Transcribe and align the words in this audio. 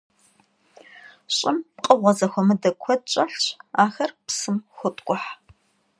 Ş'ım 1.35 1.57
pkhığue 1.81 2.11
zexuemıde 2.17 2.69
kued 2.81 3.03
ş'elhş, 3.11 3.45
axer 3.83 4.11
psım 4.25 4.57
xotk'uh. 4.77 5.25